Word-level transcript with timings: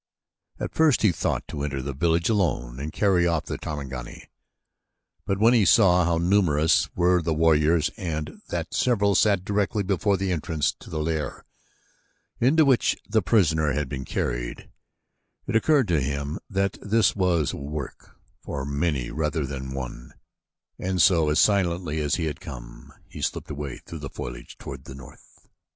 At 0.59 0.73
first 0.73 1.03
he 1.03 1.11
thought 1.11 1.47
to 1.49 1.61
enter 1.61 1.79
the 1.79 1.93
village 1.93 2.27
alone 2.27 2.79
and 2.79 2.91
carry 2.91 3.27
off 3.27 3.45
the 3.45 3.59
Tarmangani; 3.59 4.23
but 5.27 5.37
when 5.37 5.53
he 5.53 5.63
saw 5.63 6.05
how 6.05 6.17
numerous 6.17 6.89
were 6.95 7.21
the 7.21 7.35
warriors 7.35 7.91
and 7.97 8.41
that 8.49 8.73
several 8.73 9.13
sat 9.13 9.45
directly 9.45 9.83
before 9.83 10.17
the 10.17 10.31
entrance 10.31 10.71
to 10.79 10.89
the 10.89 10.97
lair 10.97 11.45
into 12.39 12.65
which 12.65 12.97
the 13.07 13.21
prisoner 13.21 13.73
had 13.73 13.87
been 13.87 14.03
carried, 14.03 14.71
it 15.45 15.55
occurred 15.55 15.87
to 15.89 16.01
him 16.01 16.39
that 16.49 16.79
this 16.81 17.15
was 17.15 17.53
work 17.53 18.19
for 18.41 18.65
many 18.65 19.11
rather 19.11 19.45
than 19.45 19.71
one, 19.71 20.13
and 20.79 20.99
so, 20.99 21.29
as 21.29 21.37
silently 21.37 21.99
as 21.99 22.15
he 22.15 22.25
had 22.25 22.41
come, 22.41 22.91
he 23.07 23.21
slipped 23.21 23.51
away 23.51 23.77
through 23.77 23.99
the 23.99 24.09
foliage 24.09 24.57
toward 24.57 24.85
the 24.85 24.95
north. 24.95 25.47